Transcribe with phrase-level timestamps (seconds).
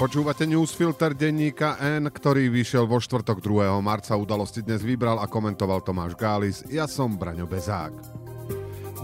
[0.00, 3.68] Počúvate newsfilter denníka N, ktorý vyšiel vo štvrtok 2.
[3.84, 4.16] marca.
[4.16, 6.64] Udalosti dnes vybral a komentoval Tomáš Gális.
[6.72, 7.92] Ja som Braňo Bezák.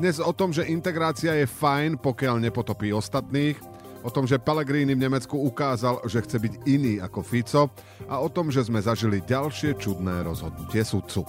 [0.00, 3.61] Dnes o tom, že integrácia je fajn, pokiaľ nepotopí ostatných,
[4.00, 7.68] o tom, že Pellegrini v Nemecku ukázal, že chce byť iný ako Fico
[8.08, 11.28] a o tom, že sme zažili ďalšie čudné rozhodnutie sudcu.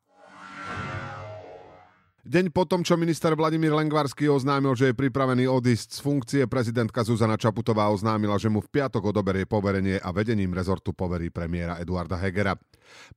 [2.31, 7.35] Deň potom, čo minister Vladimír Lengvarský oznámil, že je pripravený odísť z funkcie, prezidentka Zuzana
[7.35, 12.55] Čaputová oznámila, že mu v piatok odoberie poverenie a vedením rezortu poverí premiéra Eduarda Hegera.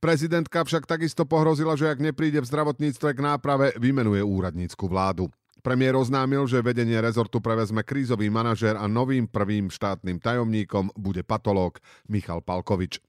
[0.03, 5.31] Prezidentka však takisto pohrozila, že ak nepríde v zdravotníctve k náprave, vymenuje úradnícku vládu.
[5.63, 11.79] Premiér oznámil, že vedenie rezortu prevezme krízový manažér a novým prvým štátnym tajomníkom bude patológ
[12.11, 12.99] Michal Palkovič.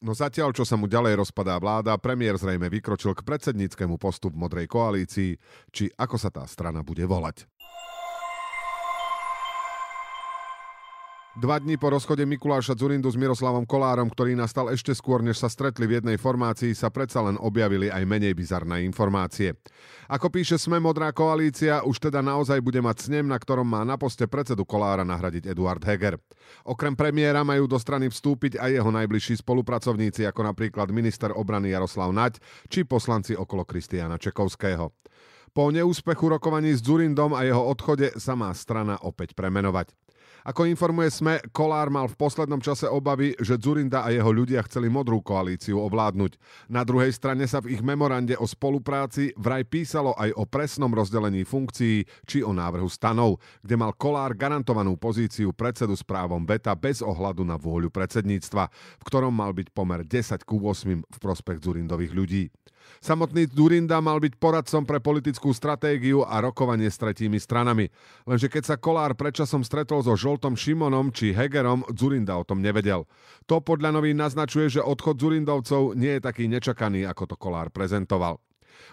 [0.00, 4.40] No zatiaľ, čo sa mu ďalej rozpadá vláda, premiér zrejme vykročil k predsedníckému postu v
[4.40, 5.36] Modrej koalícii,
[5.68, 7.44] či ako sa tá strana bude volať.
[11.38, 15.46] Dva dní po rozchode Mikuláša Zurindu s Miroslavom Kolárom, ktorý nastal ešte skôr, než sa
[15.46, 19.54] stretli v jednej formácii, sa predsa len objavili aj menej bizarné informácie.
[20.10, 23.94] Ako píše Sme Modrá koalícia, už teda naozaj bude mať snem, na ktorom má na
[23.94, 26.18] poste predsedu Kolára nahradiť Eduard Heger.
[26.66, 32.10] Okrem premiéra majú do strany vstúpiť aj jeho najbližší spolupracovníci, ako napríklad minister obrany Jaroslav
[32.10, 34.90] Naď či poslanci okolo Kristiána Čekovského.
[35.50, 39.94] Po neúspechu rokovaní s Zurindom a jeho odchode sa má strana opäť premenovať.
[40.40, 44.88] Ako informuje SME, Kolár mal v poslednom čase obavy, že Zurinda a jeho ľudia chceli
[44.88, 46.40] modrú koalíciu ovládnuť.
[46.72, 51.44] Na druhej strane sa v ich memorande o spolupráci vraj písalo aj o presnom rozdelení
[51.44, 57.04] funkcií či o návrhu stanov, kde mal Kolár garantovanú pozíciu predsedu s právom beta bez
[57.04, 58.64] ohľadu na vôľu predsedníctva,
[58.96, 62.48] v ktorom mal byť pomer 10 ku 8 v prospech Zurindových ľudí.
[63.00, 67.88] Samotný Durinda mal byť poradcom pre politickú stratégiu a rokovanie s tretími stranami.
[68.28, 73.06] Lenže keď sa Kolár predčasom stretol so Žoltom Šimonom či Hegerom, Zurinda o tom nevedel.
[73.46, 78.42] To podľa novín naznačuje, že odchod Zurindovcov nie je taký nečakaný, ako to Kolár prezentoval.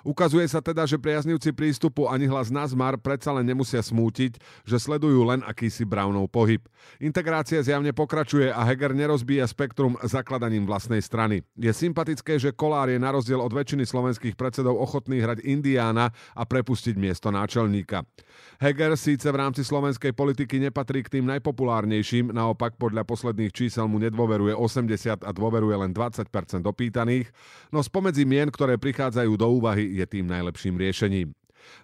[0.01, 5.27] Ukazuje sa teda, že priaznivci prístupu ani hlas Nazmar predsa len nemusia smútiť, že sledujú
[5.27, 6.63] len akýsi Brownov pohyb.
[7.03, 11.43] Integrácia zjavne pokračuje a Heger nerozbíja spektrum zakladaním vlastnej strany.
[11.59, 16.43] Je sympatické, že Kolár je na rozdiel od väčšiny slovenských predsedov ochotný hrať Indiána a
[16.47, 18.07] prepustiť miesto náčelníka.
[18.57, 23.99] Heger síce v rámci slovenskej politiky nepatrí k tým najpopulárnejším, naopak podľa posledných čísel mu
[23.99, 26.31] nedôveruje 80 a dôveruje len 20%
[26.63, 27.27] opýtaných,
[27.69, 31.35] no spomedzi mien, ktoré prichádzajú do úvahy, je tým najlepším riešením.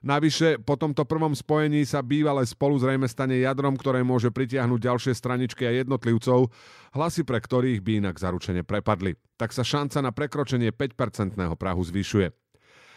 [0.03, 5.13] Navyše, po tomto prvom spojení sa bývalé spolu zrejme stane jadrom, ktoré môže pritiahnuť ďalšie
[5.15, 6.51] straničky a jednotlivcov,
[6.95, 9.19] hlasy pre ktorých by inak zaručene prepadli.
[9.35, 12.31] Tak sa šanca na prekročenie 5-percentného prahu zvyšuje.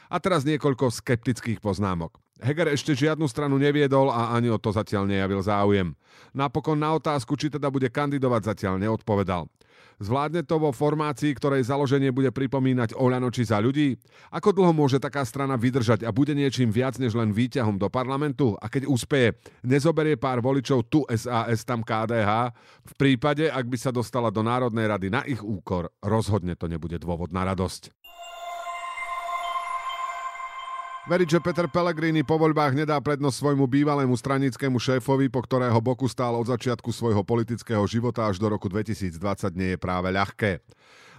[0.07, 2.15] A teraz niekoľko skeptických poznámok.
[2.39, 5.97] Heger ešte žiadnu stranu neviedol a ani o to zatiaľ nejavil záujem.
[6.37, 9.51] Napokon na otázku, či teda bude kandidovať, zatiaľ neodpovedal.
[9.97, 13.97] Zvládne to vo formácii, ktorej založenie bude pripomínať Oľano či za ľudí?
[14.29, 18.53] Ako dlho môže taká strana vydržať a bude niečím viac než len výťahom do parlamentu?
[18.61, 22.53] A keď úspeje, nezoberie pár voličov tu SAS, tam KDH?
[22.85, 27.01] V prípade, ak by sa dostala do Národnej rady na ich úkor, rozhodne to nebude
[27.01, 28.06] dôvod na radosť.
[31.07, 36.11] Veriť, že Peter Pellegrini po voľbách nedá prednosť svojmu bývalému stranickému šéfovi, po ktorého boku
[36.11, 39.15] stál od začiatku svojho politického života až do roku 2020
[39.55, 40.59] nie je práve ľahké.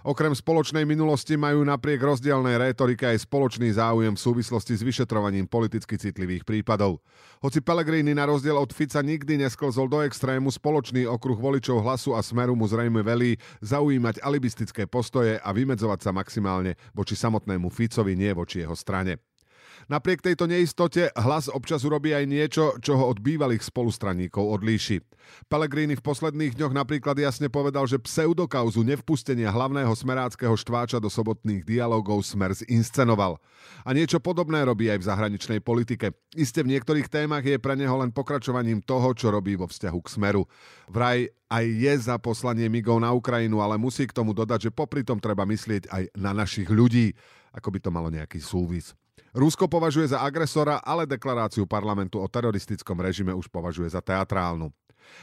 [0.04, 5.96] Okrem spoločnej minulosti majú napriek rozdielnej rétorike aj spoločný záujem v súvislosti s vyšetrovaním politicky
[5.96, 7.00] citlivých prípadov.
[7.40, 12.20] Hoci Pellegrini na rozdiel od Fica nikdy nesklzol do extrému, spoločný okruh voličov hlasu a
[12.20, 18.36] smeru mu zrejme velí zaujímať alibistické postoje a vymedzovať sa maximálne voči samotnému Ficovi, nie
[18.36, 19.24] voči jeho strane.
[19.88, 25.00] Napriek tejto neistote hlas občas urobí aj niečo, čo ho od bývalých spolustraníkov odlíši.
[25.48, 31.64] Pellegrini v posledných dňoch napríklad jasne povedal, že pseudokauzu nevpustenia hlavného smeráckého štváča do sobotných
[31.64, 33.40] dialogov Smer zinscenoval.
[33.80, 36.12] A niečo podobné robí aj v zahraničnej politike.
[36.36, 40.12] Iste v niektorých témach je pre neho len pokračovaním toho, čo robí vo vzťahu k
[40.12, 40.44] Smeru.
[40.92, 45.00] Vraj aj je za poslanie migov na Ukrajinu, ale musí k tomu dodať, že popri
[45.00, 47.16] tom treba myslieť aj na našich ľudí,
[47.56, 48.92] ako by to malo nejaký súvis.
[49.38, 54.74] Rusko považuje za agresora, ale deklaráciu parlamentu o teroristickom režime už považuje za teatrálnu.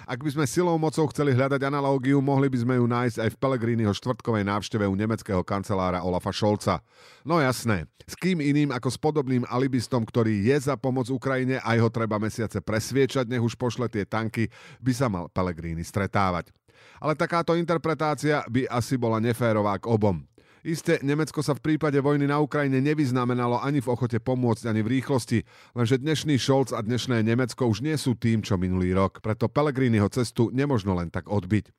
[0.08, 3.40] Ak by sme silou mocou chceli hľadať analógiu, mohli by sme ju nájsť aj v
[3.44, 6.80] Pelegriniho štvrtkovej návšteve u nemeckého kancelára Olafa Šolca.
[7.28, 11.76] No jasné, s kým iným ako s podobným alibistom, ktorý je za pomoc Ukrajine a
[11.76, 14.48] jeho treba mesiace presviečať, nech už pošle tie tanky,
[14.80, 16.56] by sa mal Pelegrini stretávať.
[17.04, 20.24] Ale takáto interpretácia by asi bola neférová k obom.
[20.66, 24.98] Isté, Nemecko sa v prípade vojny na Ukrajine nevyznamenalo ani v ochote pomôcť, ani v
[24.98, 25.46] rýchlosti,
[25.78, 29.22] lenže dnešný Scholz a dnešné Nemecko už nie sú tým, čo minulý rok.
[29.22, 31.70] Preto Pellegriniho cestu nemožno len tak odbiť.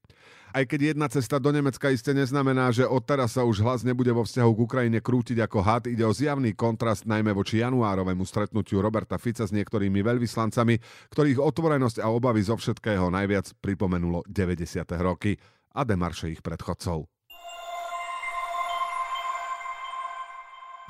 [0.55, 4.15] Aj keď jedna cesta do Nemecka iste neznamená, že od teraz sa už hlas nebude
[4.15, 8.79] vo vzťahu k Ukrajine krútiť ako had, ide o zjavný kontrast najmä voči januárovému stretnutiu
[8.79, 10.79] Roberta Fica s niektorými veľvyslancami,
[11.11, 14.87] ktorých otvorenosť a obavy zo všetkého najviac pripomenulo 90.
[15.03, 15.35] roky
[15.75, 17.16] a demarše ich predchodcov.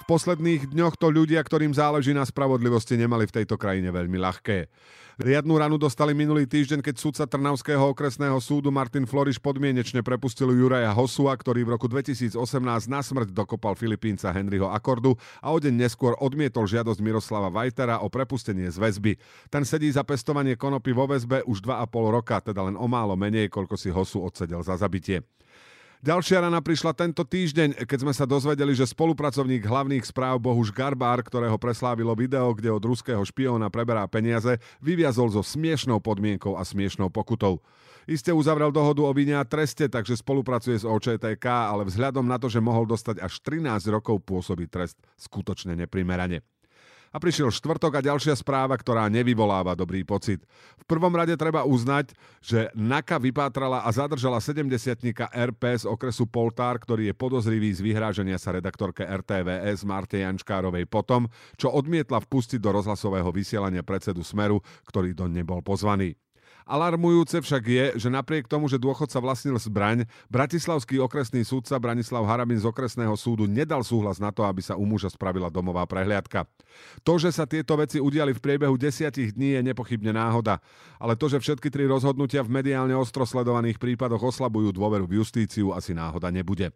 [0.06, 4.70] Posledných dňoch to ľudia, ktorým záleží na spravodlivosti, nemali v tejto krajine veľmi ľahké.
[5.16, 10.92] Riadnu ranu dostali minulý týždeň, keď sudca Trnavského okresného súdu Martin Floriš podmienečne prepustil Juraja
[10.92, 12.36] Hosua, ktorý v roku 2018
[12.86, 18.12] na smrť dokopal Filipínca Henryho Akordu a o deň neskôr odmietol žiadosť Miroslava Vajtera o
[18.12, 19.16] prepustenie z väzby.
[19.48, 23.48] Ten sedí za pestovanie konopy vo väzbe už 2,5 roka, teda len o málo menej,
[23.48, 25.24] koľko si Hosu odsedel za zabitie.
[26.04, 31.24] Ďalšia rana prišla tento týždeň, keď sme sa dozvedeli, že spolupracovník hlavných správ Bohuž Garbár,
[31.24, 37.08] ktorého preslávilo video, kde od ruského špióna preberá peniaze, vyviazol so smiešnou podmienkou a smiešnou
[37.08, 37.64] pokutou.
[38.04, 42.52] Iste uzavrel dohodu o vine a treste, takže spolupracuje s OČTK, ale vzhľadom na to,
[42.52, 46.44] že mohol dostať až 13 rokov pôsobí trest skutočne neprimerane.
[47.16, 50.44] A prišiel štvrtok a ďalšia správa, ktorá nevyvoláva dobrý pocit.
[50.76, 52.12] V prvom rade treba uznať,
[52.44, 54.68] že NAKA vypátrala a zadržala 70
[55.32, 61.32] RP z okresu Poltár, ktorý je podozrivý z vyhrážania sa redaktorke RTVS Marte Jančkárovej potom,
[61.56, 66.20] čo odmietla vpustiť do rozhlasového vysielania predsedu Smeru, ktorý do nebol pozvaný.
[66.66, 72.58] Alarmujúce však je, že napriek tomu, že dôchodca vlastnil zbraň, bratislavský okresný súdca Branislav Harabin
[72.58, 76.42] z okresného súdu nedal súhlas na to, aby sa u muža spravila domová prehliadka.
[77.06, 80.58] To, že sa tieto veci udiali v priebehu desiatich dní je nepochybne náhoda,
[80.98, 85.70] ale to, že všetky tri rozhodnutia v mediálne ostro sledovaných prípadoch oslabujú dôveru v justíciu,
[85.70, 86.74] asi náhoda nebude.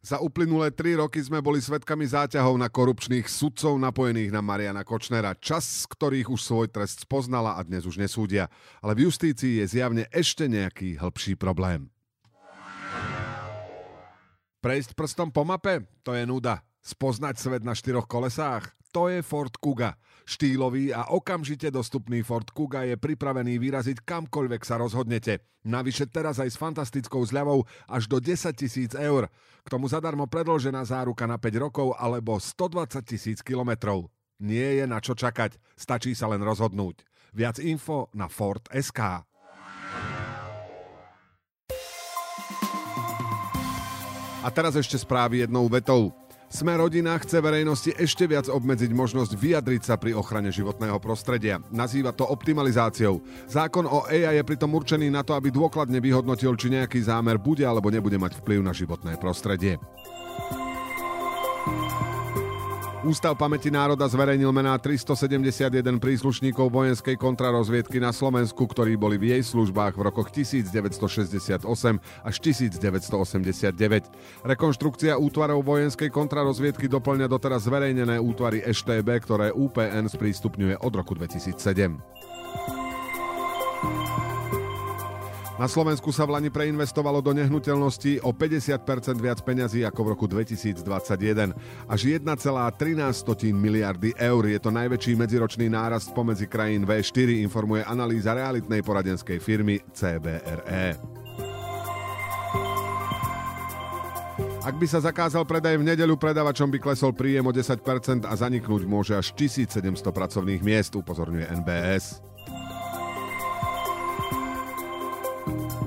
[0.00, 5.36] Za uplynulé tri roky sme boli svetkami záťahov na korupčných sudcov napojených na Mariana Kočnera,
[5.36, 8.48] čas z ktorých už svoj trest spoznala a dnes už nesúdia.
[8.80, 11.92] Ale v justícii je zjavne ešte nejaký hĺbší problém.
[14.64, 15.84] Prejsť prstom po mape?
[16.04, 16.64] To je nuda.
[16.80, 18.72] Spoznať svet na štyroch kolesách?
[18.96, 20.00] To je Ford Kuga.
[20.30, 25.42] Štýlový a okamžite dostupný Ford Kuga je pripravený vyraziť kamkoľvek sa rozhodnete.
[25.66, 29.26] Navyše teraz aj s fantastickou zľavou až do 10 tisíc eur.
[29.66, 34.06] K tomu zadarmo predložená záruka na 5 rokov alebo 120 tisíc kilometrov.
[34.38, 37.02] Nie je na čo čakať, stačí sa len rozhodnúť.
[37.34, 39.26] Viac info na Ford SK.
[44.40, 46.19] A teraz ešte správy jednou vetou.
[46.50, 51.62] Sme rodina chce verejnosti ešte viac obmedziť možnosť vyjadriť sa pri ochrane životného prostredia.
[51.70, 53.22] Nazýva to optimalizáciou.
[53.46, 57.62] Zákon o AI je pritom určený na to, aby dôkladne vyhodnotil, či nejaký zámer bude
[57.62, 59.78] alebo nebude mať vplyv na životné prostredie.
[63.00, 69.40] Ústav pamäti národa zverejnil mená 371 príslušníkov vojenskej kontrarozviedky na Slovensku, ktorí boli v jej
[69.40, 71.64] službách v rokoch 1968
[72.20, 74.44] až 1989.
[74.44, 82.19] Rekonštrukcia útvarov vojenskej kontrarozviedky doplňa doteraz zverejnené útvary EŠTB, ktoré UPN sprístupňuje od roku 2007.
[85.60, 88.80] Na Slovensku sa v Lani preinvestovalo do nehnuteľností o 50%
[89.20, 91.52] viac peňazí ako v roku 2021.
[91.84, 92.24] Až 1,13
[93.52, 99.84] miliardy eur je to najväčší medziročný nárast pomedzi krajín V4, informuje analýza realitnej poradenskej firmy
[99.92, 100.96] CBRE.
[104.64, 108.88] Ak by sa zakázal predaj v nedeľu, predavačom by klesol príjem o 10% a zaniknúť
[108.88, 112.29] môže až 1700 pracovných miest, upozorňuje NBS.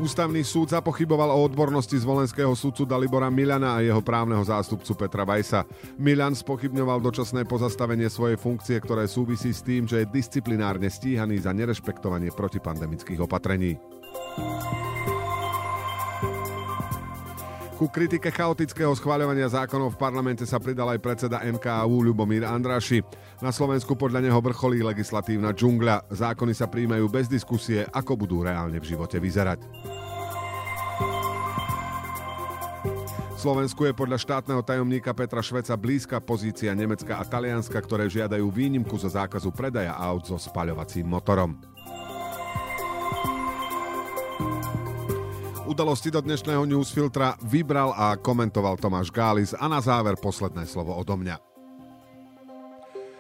[0.04, 5.64] Ústavný súd zapochyboval o odbornosti zvolenského súdcu Dalibora Milana a jeho právneho zástupcu Petra Vajsa.
[5.96, 11.56] Milan spochybňoval dočasné pozastavenie svojej funkcie, ktoré súvisí s tým, že je disciplinárne stíhaný za
[11.56, 13.80] nerešpektovanie protipandemických opatrení.
[17.74, 23.04] Ku kritike chaotického schváľovania zákonov v parlamente sa pridal aj predseda MKU Ľubomír Andráši.
[23.44, 26.08] Na Slovensku podľa neho vrcholí legislatívna džungľa.
[26.08, 29.93] Zákony sa príjmajú bez diskusie, ako budú reálne v živote vyzerať.
[33.44, 38.96] Slovensku je podľa štátneho tajomníka Petra Šveca blízka pozícia Nemecka a Talianska, ktoré žiadajú výnimku
[38.96, 41.60] zo zákazu predaja aut so spaľovacím motorom.
[45.68, 51.20] Udalosti do dnešného newsfiltra vybral a komentoval Tomáš Gális a na záver posledné slovo odo
[51.20, 51.36] mňa.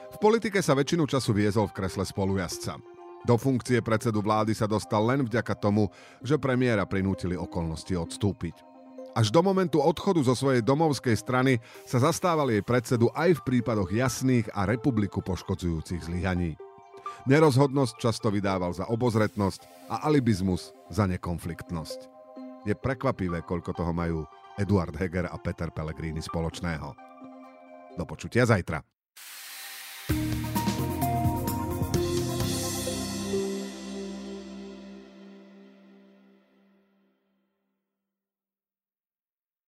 [0.08, 2.80] V politike sa väčšinu času viezol v kresle spolujazca.
[3.27, 5.92] Do funkcie predsedu vlády sa dostal len vďaka tomu,
[6.24, 8.72] že premiéra prinútili okolnosti odstúpiť.
[9.13, 13.93] Až do momentu odchodu zo svojej domovskej strany sa zastával jej predsedu aj v prípadoch
[13.93, 16.58] jasných a republiku poškodzujúcich zlyhaní.
[17.29, 22.00] Nerozhodnosť často vydával za obozretnosť a alibizmus za nekonfliktnosť.
[22.65, 24.25] Je prekvapivé, koľko toho majú
[24.58, 26.93] Eduard Heger a Peter Pellegrini spoločného.
[27.93, 28.93] Do počutia zajtra.